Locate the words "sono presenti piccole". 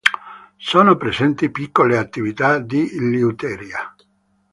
0.57-1.95